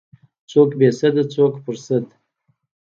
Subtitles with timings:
[0.51, 2.05] څوک بې سده څوک په سد.